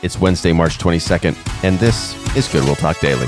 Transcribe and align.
It's 0.00 0.16
Wednesday, 0.16 0.52
March 0.52 0.78
22nd, 0.78 1.64
and 1.64 1.76
this 1.80 2.14
is 2.36 2.46
Goodwill 2.46 2.76
Talk 2.76 3.00
Daily. 3.00 3.26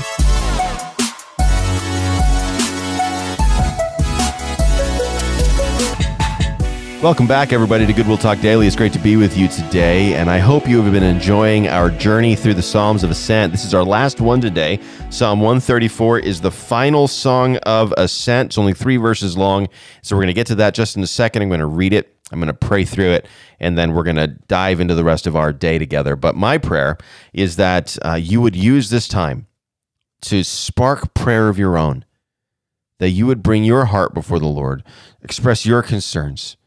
Welcome 7.03 7.27
back, 7.27 7.51
everybody, 7.51 7.85
to 7.85 7.91
Goodwill 7.91 8.17
Talk 8.17 8.39
Daily. 8.39 8.67
It's 8.67 8.77
great 8.77 8.93
to 8.93 8.99
be 8.99 9.17
with 9.17 9.35
you 9.35 9.49
today, 9.49 10.13
and 10.13 10.29
I 10.29 10.37
hope 10.37 10.65
you 10.65 10.81
have 10.81 10.93
been 10.93 11.03
enjoying 11.03 11.67
our 11.67 11.89
journey 11.89 12.37
through 12.37 12.53
the 12.53 12.61
Psalms 12.61 13.03
of 13.03 13.11
Ascent. 13.11 13.51
This 13.51 13.65
is 13.65 13.73
our 13.73 13.83
last 13.83 14.21
one 14.21 14.39
today. 14.39 14.79
Psalm 15.09 15.41
134 15.41 16.19
is 16.19 16.39
the 16.39 16.51
final 16.51 17.09
song 17.09 17.57
of 17.63 17.93
Ascent. 17.97 18.51
It's 18.51 18.57
only 18.57 18.73
three 18.73 18.95
verses 18.95 19.35
long, 19.35 19.67
so 20.03 20.15
we're 20.15 20.21
going 20.21 20.27
to 20.27 20.33
get 20.33 20.47
to 20.47 20.55
that 20.55 20.73
just 20.73 20.95
in 20.95 21.03
a 21.03 21.07
second. 21.07 21.41
I'm 21.41 21.49
going 21.49 21.59
to 21.59 21.65
read 21.65 21.91
it, 21.91 22.10
I'm 22.31 22.39
going 22.39 22.47
to 22.47 22.53
pray 22.53 22.85
through 22.85 23.11
it, 23.11 23.27
and 23.59 23.77
then 23.77 23.93
we're 23.93 24.03
going 24.03 24.15
to 24.15 24.27
dive 24.27 24.79
into 24.79 24.95
the 24.95 25.03
rest 25.03 25.27
of 25.27 25.35
our 25.35 25.51
day 25.51 25.77
together. 25.77 26.15
But 26.15 26.35
my 26.35 26.57
prayer 26.57 26.97
is 27.33 27.57
that 27.57 27.97
uh, 28.03 28.13
you 28.13 28.41
would 28.41 28.55
use 28.55 28.89
this 28.89 29.07
time 29.07 29.47
to 30.21 30.43
spark 30.43 31.13
prayer 31.13 31.49
of 31.49 31.59
your 31.59 31.77
own, 31.77 32.05
that 32.99 33.09
you 33.09 33.25
would 33.25 33.43
bring 33.43 33.63
your 33.63 33.85
heart 33.85 34.13
before 34.13 34.39
the 34.39 34.47
Lord, 34.47 34.83
express 35.21 35.65
your 35.65 35.81
concerns 35.81 36.57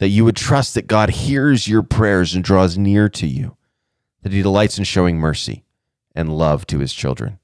that 0.00 0.08
you 0.08 0.24
would 0.24 0.36
trust 0.36 0.74
that 0.74 0.86
God 0.86 1.10
hears 1.10 1.68
your 1.68 1.82
prayers 1.82 2.34
and 2.34 2.42
draws 2.42 2.76
near 2.76 3.08
to 3.10 3.26
you, 3.26 3.56
that 4.22 4.32
He 4.32 4.42
delights 4.42 4.78
in 4.78 4.84
showing 4.84 5.18
mercy 5.18 5.62
and 6.14 6.36
love 6.36 6.66
to 6.68 6.78
His 6.78 6.94
children. 6.94 7.38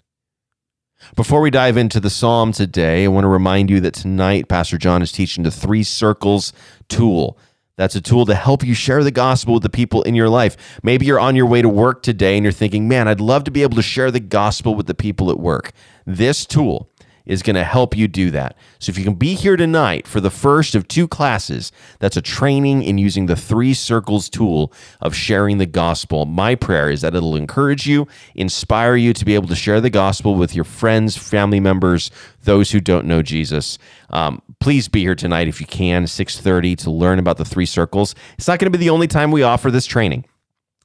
Before 1.14 1.40
we 1.40 1.50
dive 1.50 1.76
into 1.76 2.00
the 2.00 2.10
psalm 2.10 2.52
today, 2.52 3.04
I 3.04 3.08
want 3.08 3.24
to 3.24 3.28
remind 3.28 3.70
you 3.70 3.80
that 3.80 3.94
tonight 3.94 4.48
Pastor 4.48 4.78
John 4.78 5.02
is 5.02 5.12
teaching 5.12 5.44
the 5.44 5.50
Three 5.50 5.82
Circles 5.82 6.52
tool. 6.88 7.38
That's 7.76 7.94
a 7.94 8.00
tool 8.00 8.24
to 8.26 8.34
help 8.34 8.64
you 8.64 8.74
share 8.74 9.04
the 9.04 9.10
gospel 9.10 9.54
with 9.54 9.62
the 9.62 9.68
people 9.68 10.02
in 10.02 10.14
your 10.14 10.28
life. 10.28 10.56
Maybe 10.82 11.06
you're 11.06 11.20
on 11.20 11.36
your 11.36 11.46
way 11.46 11.60
to 11.60 11.68
work 11.68 12.02
today 12.02 12.36
and 12.36 12.44
you're 12.44 12.52
thinking, 12.52 12.88
man, 12.88 13.08
I'd 13.08 13.20
love 13.20 13.44
to 13.44 13.50
be 13.50 13.62
able 13.62 13.76
to 13.76 13.82
share 13.82 14.10
the 14.10 14.20
gospel 14.20 14.74
with 14.74 14.86
the 14.86 14.94
people 14.94 15.30
at 15.30 15.38
work. 15.38 15.72
This 16.06 16.46
tool 16.46 16.90
is 17.26 17.42
going 17.42 17.56
to 17.56 17.64
help 17.64 17.96
you 17.96 18.08
do 18.08 18.30
that. 18.30 18.56
So 18.78 18.90
if 18.90 18.98
you 18.98 19.04
can 19.04 19.14
be 19.14 19.34
here 19.34 19.56
tonight 19.56 20.06
for 20.06 20.20
the 20.20 20.30
first 20.30 20.74
of 20.74 20.88
two 20.88 21.08
classes, 21.08 21.72
that's 21.98 22.16
a 22.16 22.22
training 22.22 22.82
in 22.82 22.98
using 22.98 23.26
the 23.26 23.36
three 23.36 23.74
circles 23.74 24.28
tool 24.28 24.72
of 25.00 25.14
sharing 25.14 25.58
the 25.58 25.66
gospel. 25.66 26.24
My 26.24 26.54
prayer 26.54 26.88
is 26.88 27.00
that 27.02 27.14
it'll 27.14 27.36
encourage 27.36 27.86
you, 27.86 28.06
inspire 28.34 28.96
you 28.96 29.12
to 29.12 29.24
be 29.24 29.34
able 29.34 29.48
to 29.48 29.56
share 29.56 29.80
the 29.80 29.90
gospel 29.90 30.34
with 30.36 30.54
your 30.54 30.64
friends, 30.64 31.16
family 31.16 31.60
members, 31.60 32.10
those 32.44 32.70
who 32.70 32.80
don't 32.80 33.06
know 33.06 33.22
Jesus. 33.22 33.78
Um, 34.10 34.40
please 34.60 34.88
be 34.88 35.00
here 35.00 35.16
tonight 35.16 35.48
if 35.48 35.60
you 35.60 35.66
can, 35.66 36.04
6:30 36.04 36.76
to 36.76 36.90
learn 36.90 37.18
about 37.18 37.36
the 37.36 37.44
three 37.44 37.66
circles. 37.66 38.14
It's 38.38 38.48
not 38.48 38.58
going 38.58 38.70
to 38.72 38.78
be 38.78 38.82
the 38.82 38.90
only 38.90 39.08
time 39.08 39.32
we 39.32 39.42
offer 39.42 39.70
this 39.70 39.86
training. 39.86 40.24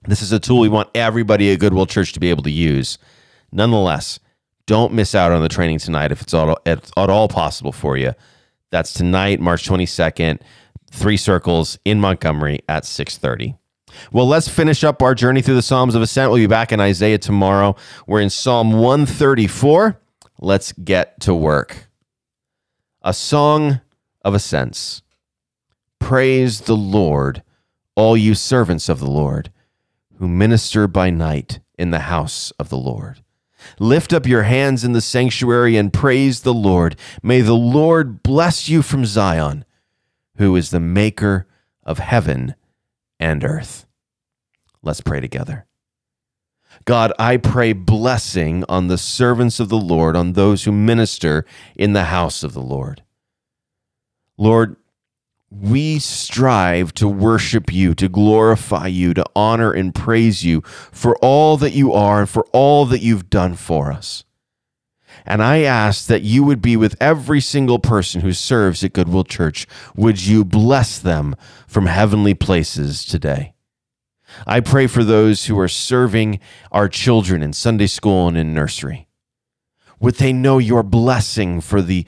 This 0.08 0.24
is 0.24 0.32
a 0.32 0.40
tool 0.40 0.60
we 0.60 0.70
want 0.70 0.90
everybody 0.96 1.52
at 1.52 1.60
Goodwill 1.60 1.86
Church 1.86 2.12
to 2.14 2.20
be 2.20 2.32
able 2.32 2.42
to 2.44 2.52
use. 2.52 2.98
Nonetheless, 3.52 4.20
don't 4.72 4.94
miss 4.94 5.14
out 5.14 5.34
on 5.34 5.42
the 5.42 5.50
training 5.50 5.80
tonight 5.80 6.14
if 6.14 6.22
it's 6.22 6.34
at, 6.34 6.58
at 6.66 7.10
all 7.10 7.28
possible 7.28 7.74
for 7.74 7.98
you. 7.98 8.14
That's 8.70 8.94
tonight, 8.94 9.42
March 9.42 9.68
22nd, 9.68 10.40
three 10.90 11.18
circles 11.18 11.78
in 11.84 12.00
Montgomery 12.00 12.62
at 12.70 12.86
630. 12.86 13.58
Well, 14.14 14.26
let's 14.30 14.48
finish 14.48 14.86
up 14.86 15.02
our 15.02 15.14
journey 15.14 15.42
through 15.42 15.56
the 15.56 15.62
Psalms 15.62 15.94
of 15.94 16.02
Ascent. 16.02 16.32
We'll 16.32 16.40
be 16.40 16.48
back 16.48 16.72
in 16.72 16.80
Isaiah 16.80 17.18
tomorrow. 17.18 17.76
We're 18.08 18.22
in 18.22 18.30
Psalm 18.30 18.72
134. 18.72 20.00
Let's 20.40 20.72
get 20.72 21.20
to 21.20 21.36
work. 21.36 21.90
A 23.02 23.14
song 23.14 23.82
of 24.24 24.34
ascents. 24.34 25.02
Praise 26.00 26.62
the 26.62 26.78
Lord, 26.78 27.44
all 27.98 28.16
you 28.16 28.36
servants 28.36 28.88
of 28.88 29.02
the 29.02 29.12
Lord, 29.12 29.52
who 30.18 30.30
minister 30.30 30.88
by 30.88 31.10
night 31.10 31.60
in 31.78 31.92
the 31.92 32.00
house 32.00 32.52
of 32.52 32.70
the 32.70 32.78
Lord. 32.78 33.22
Lift 33.80 34.14
up 34.14 34.26
your 34.26 34.44
hands 34.44 34.84
in 34.84 34.94
the 34.94 35.02
sanctuary 35.02 35.78
and 35.78 35.94
praise 35.94 36.42
the 36.42 36.54
Lord. 36.54 36.96
May 37.22 37.42
the 37.42 37.56
Lord 37.56 38.24
bless 38.24 38.70
you 38.70 38.82
from 38.82 39.06
Zion, 39.06 39.66
who 40.38 40.56
is 40.56 40.72
the 40.72 40.80
maker 40.80 41.48
of 41.84 42.00
heaven 42.00 42.56
and 43.20 43.44
earth. 43.44 43.86
Let's 44.82 45.02
pray 45.02 45.20
together. 45.20 45.66
God, 46.86 47.14
I 47.20 47.38
pray 47.38 47.74
blessing 47.74 48.64
on 48.68 48.88
the 48.88 48.98
servants 48.98 49.60
of 49.60 49.70
the 49.70 49.78
Lord, 49.78 50.16
on 50.16 50.34
those 50.34 50.64
who 50.64 50.72
minister 50.72 51.46
in 51.76 51.94
the 51.94 52.06
house 52.06 52.44
of 52.44 52.54
the 52.54 52.62
Lord. 52.62 53.04
Lord, 54.38 54.78
we 55.52 56.00
strive 56.00 56.94
to 56.94 57.08
worship 57.10 57.74
you, 57.74 57.94
to 57.96 58.08
glorify 58.08 58.88
you, 58.88 59.14
to 59.14 59.26
honor 59.36 59.72
and 59.72 59.94
praise 59.94 60.46
you 60.46 60.62
for 60.62 61.18
all 61.18 61.58
that 61.58 61.74
you 61.74 61.92
are 61.92 62.22
and 62.22 62.30
for 62.30 62.46
all 62.54 62.86
that 62.86 63.02
you've 63.02 63.30
done 63.30 63.56
for 63.56 63.92
us. 63.92 64.24
And 65.26 65.44
I 65.44 65.60
ask 65.60 66.08
that 66.08 66.22
you 66.22 66.44
would 66.46 66.62
be 66.62 66.78
with 66.78 66.96
every 67.02 67.42
single 67.42 67.80
person 67.80 68.22
who 68.22 68.32
serves 68.32 68.82
at 68.84 68.94
Goodwill 68.94 69.26
Church. 69.26 69.68
Would 69.96 70.26
you 70.26 70.46
bless 70.46 70.98
them 70.98 71.36
from 71.68 71.86
heavenly 71.86 72.34
places 72.34 73.04
today? 73.04 73.54
I 74.48 74.62
pray 74.62 74.88
for 74.88 75.04
those 75.04 75.46
who 75.46 75.60
are 75.60 75.68
serving 75.68 76.40
our 76.72 76.88
children 76.88 77.44
in 77.44 77.52
Sunday 77.52 77.88
school 77.88 78.30
and 78.30 78.38
in 78.38 78.54
nursery. 78.54 79.10
Would 80.00 80.16
they 80.16 80.32
know 80.32 80.58
your 80.58 80.82
blessing 80.82 81.60
for 81.60 81.82
the 81.82 82.06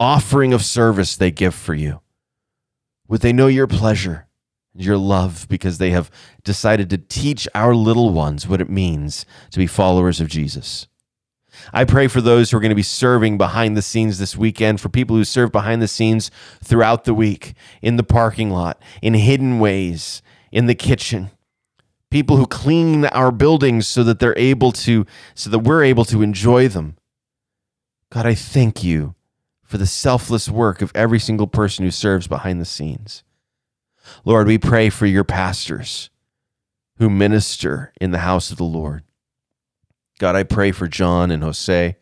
offering 0.00 0.52
of 0.52 0.64
service 0.64 1.16
they 1.16 1.30
give 1.30 1.54
for 1.54 1.74
you? 1.74 2.00
Would 3.12 3.20
they 3.20 3.34
know 3.34 3.46
your 3.46 3.66
pleasure, 3.66 4.26
your 4.74 4.96
love, 4.96 5.46
because 5.50 5.76
they 5.76 5.90
have 5.90 6.10
decided 6.44 6.88
to 6.88 6.96
teach 6.96 7.46
our 7.54 7.74
little 7.74 8.08
ones 8.08 8.48
what 8.48 8.62
it 8.62 8.70
means 8.70 9.26
to 9.50 9.58
be 9.58 9.66
followers 9.66 10.18
of 10.18 10.28
Jesus? 10.28 10.88
I 11.74 11.84
pray 11.84 12.08
for 12.08 12.22
those 12.22 12.50
who 12.50 12.56
are 12.56 12.60
going 12.60 12.70
to 12.70 12.74
be 12.74 12.82
serving 12.82 13.36
behind 13.36 13.76
the 13.76 13.82
scenes 13.82 14.18
this 14.18 14.34
weekend, 14.34 14.80
for 14.80 14.88
people 14.88 15.14
who 15.14 15.24
serve 15.24 15.52
behind 15.52 15.82
the 15.82 15.88
scenes 15.88 16.30
throughout 16.64 17.04
the 17.04 17.12
week, 17.12 17.52
in 17.82 17.96
the 17.96 18.02
parking 18.02 18.48
lot, 18.48 18.80
in 19.02 19.12
hidden 19.12 19.58
ways, 19.58 20.22
in 20.50 20.64
the 20.64 20.74
kitchen. 20.74 21.30
People 22.08 22.38
who 22.38 22.46
clean 22.46 23.04
our 23.04 23.30
buildings 23.30 23.86
so 23.86 24.02
that 24.04 24.20
they're 24.20 24.38
able 24.38 24.72
to, 24.72 25.04
so 25.34 25.50
that 25.50 25.58
we're 25.58 25.84
able 25.84 26.06
to 26.06 26.22
enjoy 26.22 26.66
them. 26.66 26.96
God, 28.08 28.24
I 28.24 28.34
thank 28.34 28.82
you 28.82 29.14
for 29.72 29.78
the 29.78 29.86
selfless 29.86 30.50
work 30.50 30.82
of 30.82 30.92
every 30.94 31.18
single 31.18 31.46
person 31.46 31.82
who 31.82 31.90
serves 31.90 32.26
behind 32.26 32.60
the 32.60 32.66
scenes. 32.66 33.22
Lord, 34.22 34.46
we 34.46 34.58
pray 34.58 34.90
for 34.90 35.06
your 35.06 35.24
pastors 35.24 36.10
who 36.98 37.08
minister 37.08 37.90
in 37.98 38.10
the 38.10 38.18
house 38.18 38.50
of 38.50 38.58
the 38.58 38.64
Lord. 38.64 39.02
God, 40.18 40.36
I 40.36 40.42
pray 40.42 40.72
for 40.72 40.88
John 40.88 41.30
and 41.30 41.42
Jose, 41.42 41.96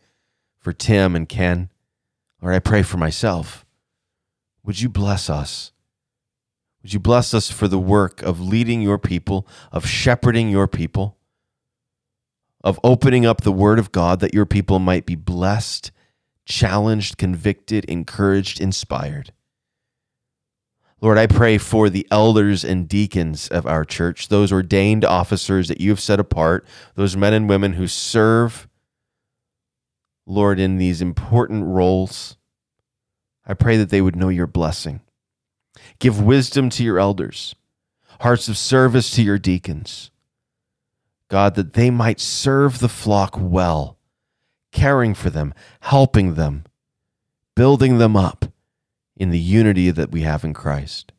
for 0.59 0.73
Tim 0.73 1.15
and 1.15 1.29
Ken. 1.29 1.69
Lord, 2.41 2.55
I 2.55 2.59
pray 2.59 2.83
for 2.83 2.97
myself. 2.97 3.65
Would 4.65 4.81
you 4.81 4.89
bless 4.89 5.29
us? 5.29 5.71
Would 6.83 6.91
you 6.91 6.99
bless 6.99 7.33
us 7.33 7.49
for 7.49 7.69
the 7.69 7.79
work 7.79 8.21
of 8.21 8.41
leading 8.41 8.81
your 8.81 8.97
people, 8.97 9.47
of 9.71 9.87
shepherding 9.87 10.49
your 10.49 10.67
people, 10.67 11.15
of 12.65 12.81
opening 12.83 13.25
up 13.25 13.43
the 13.43 13.51
word 13.53 13.79
of 13.79 13.93
God 13.93 14.19
that 14.19 14.33
your 14.33 14.45
people 14.45 14.77
might 14.77 15.05
be 15.05 15.15
blessed 15.15 15.93
challenged, 16.45 17.17
convicted, 17.17 17.85
encouraged, 17.85 18.59
inspired. 18.59 19.33
Lord, 21.01 21.17
I 21.17 21.25
pray 21.25 21.57
for 21.57 21.89
the 21.89 22.07
elders 22.11 22.63
and 22.63 22.87
deacons 22.87 23.47
of 23.47 23.65
our 23.65 23.83
church, 23.83 24.27
those 24.27 24.51
ordained 24.51 25.03
officers 25.03 25.67
that 25.67 25.81
you 25.81 25.89
have 25.89 25.99
set 25.99 26.19
apart, 26.19 26.65
those 26.93 27.17
men 27.17 27.33
and 27.33 27.49
women 27.49 27.73
who 27.73 27.87
serve, 27.87 28.67
Lord, 30.27 30.59
in 30.59 30.77
these 30.77 31.01
important 31.01 31.65
roles. 31.65 32.37
I 33.47 33.55
pray 33.55 33.77
that 33.77 33.89
they 33.89 34.01
would 34.01 34.15
know 34.15 34.29
your 34.29 34.45
blessing. 34.45 35.01
Give 35.97 36.21
wisdom 36.21 36.69
to 36.71 36.83
your 36.83 36.99
elders, 36.99 37.55
hearts 38.19 38.47
of 38.47 38.57
service 38.57 39.09
to 39.11 39.23
your 39.23 39.39
deacons. 39.39 40.11
God, 41.29 41.55
that 41.55 41.73
they 41.73 41.89
might 41.89 42.19
serve 42.19 42.77
the 42.79 42.89
flock 42.89 43.35
well 43.39 43.97
caring 44.71 45.13
for 45.13 45.29
them, 45.29 45.53
helping 45.81 46.35
them, 46.35 46.65
building 47.55 47.97
them 47.97 48.15
up 48.15 48.45
in 49.15 49.29
the 49.29 49.39
unity 49.39 49.91
that 49.91 50.11
we 50.11 50.21
have 50.21 50.43
in 50.43 50.53
Christ. 50.53 51.11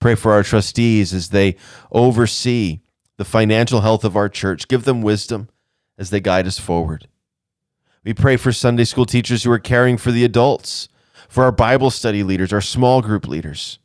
Pray 0.00 0.14
for 0.14 0.32
our 0.32 0.42
trustees 0.42 1.12
as 1.12 1.30
they 1.30 1.56
oversee 1.90 2.80
the 3.16 3.24
financial 3.24 3.80
health 3.80 4.04
of 4.04 4.16
our 4.16 4.28
church. 4.28 4.68
Give 4.68 4.84
them 4.84 5.02
wisdom 5.02 5.48
as 5.96 6.10
they 6.10 6.20
guide 6.20 6.46
us 6.46 6.58
forward. 6.58 7.08
We 8.04 8.14
pray 8.14 8.36
for 8.36 8.52
Sunday 8.52 8.84
school 8.84 9.06
teachers 9.06 9.42
who 9.42 9.50
are 9.50 9.58
caring 9.58 9.98
for 9.98 10.12
the 10.12 10.24
adults, 10.24 10.88
for 11.28 11.44
our 11.44 11.52
Bible 11.52 11.90
study 11.90 12.22
leaders, 12.22 12.52
our 12.52 12.60
small 12.60 13.02
group 13.02 13.26
leaders. 13.26 13.78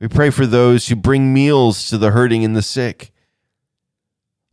We 0.00 0.08
pray 0.08 0.30
for 0.30 0.46
those 0.46 0.88
who 0.88 0.96
bring 0.96 1.32
meals 1.32 1.88
to 1.88 1.98
the 1.98 2.10
hurting 2.10 2.44
and 2.44 2.54
the 2.54 2.62
sick. 2.62 3.12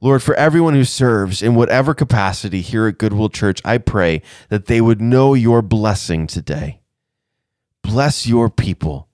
Lord, 0.01 0.21
for 0.21 0.35
everyone 0.35 0.73
who 0.75 0.83
serves 0.83 1.41
in 1.41 1.55
whatever 1.55 1.93
capacity 1.93 2.61
here 2.61 2.87
at 2.87 2.97
Goodwill 2.97 3.29
Church, 3.29 3.61
I 3.65 3.77
pray 3.79 4.21
that 4.49 4.65
they 4.65 4.81
would 4.81 5.01
know 5.01 5.33
your 5.33 5.61
blessing 5.61 6.27
today. 6.27 6.81
Bless 7.81 8.27
your 8.27 8.49
people, 8.49 9.07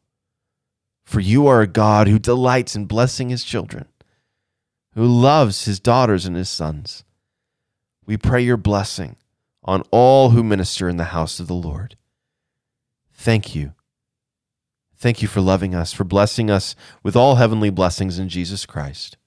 for 1.05 1.19
you 1.19 1.47
are 1.47 1.61
a 1.61 1.67
God 1.67 2.07
who 2.07 2.19
delights 2.19 2.75
in 2.75 2.85
blessing 2.85 3.29
his 3.29 3.43
children. 3.43 3.85
who 4.93 5.05
loves 5.05 5.65
his 5.65 5.79
daughters 5.79 6.25
and 6.25 6.35
his 6.35 6.49
sons. 6.49 7.03
We 8.05 8.17
pray 8.17 8.41
your 8.41 8.57
blessing 8.57 9.15
on 9.63 9.83
all 9.91 10.31
who 10.31 10.43
minister 10.43 10.89
in 10.89 10.97
the 10.97 11.05
house 11.05 11.39
of 11.39 11.47
the 11.47 11.53
Lord. 11.53 11.95
Thank 13.13 13.55
you. 13.55 13.73
Thank 14.97 15.21
you 15.21 15.27
for 15.27 15.41
loving 15.41 15.73
us, 15.73 15.93
for 15.93 16.03
blessing 16.03 16.51
us 16.51 16.75
with 17.03 17.15
all 17.15 17.35
heavenly 17.35 17.69
blessings 17.69 18.19
in 18.19 18.29
Jesus 18.29 18.65
Christ. 18.65 19.17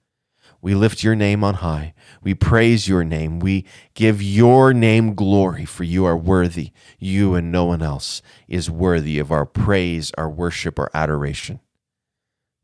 We 0.64 0.74
lift 0.74 1.02
your 1.02 1.14
name 1.14 1.44
on 1.44 1.56
high. 1.56 1.92
We 2.22 2.32
praise 2.32 2.88
your 2.88 3.04
name. 3.04 3.38
We 3.38 3.66
give 3.92 4.22
your 4.22 4.72
name 4.72 5.14
glory, 5.14 5.66
for 5.66 5.84
you 5.84 6.06
are 6.06 6.16
worthy. 6.16 6.70
You 6.98 7.34
and 7.34 7.52
no 7.52 7.66
one 7.66 7.82
else 7.82 8.22
is 8.48 8.70
worthy 8.70 9.18
of 9.18 9.30
our 9.30 9.44
praise, 9.44 10.10
our 10.16 10.30
worship, 10.30 10.78
our 10.78 10.90
adoration. 10.94 11.60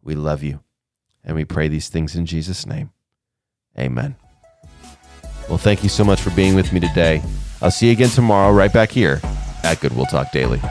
We 0.03 0.15
love 0.15 0.43
you, 0.43 0.61
and 1.23 1.37
we 1.37 1.45
pray 1.45 1.69
these 1.69 1.91
things 1.91 2.17
in 2.17 2.25
Jesus' 2.25 2.65
name. 2.65 2.91
Amen. 3.79 4.17
Well, 5.51 5.59
thank 5.59 5.83
you 5.83 5.91
so 5.91 6.03
much 6.03 6.23
for 6.23 6.31
being 6.31 6.55
with 6.55 6.73
me 6.73 6.81
today. 6.81 7.23
I'll 7.61 7.71
see 7.71 7.89
you 7.89 7.93
again 7.93 8.09
tomorrow, 8.09 8.51
right 8.51 8.73
back 8.73 8.91
here 8.91 9.21
at 9.63 9.79
Goodwill 9.81 10.07
Talk 10.07 10.33
Daily. 10.33 10.63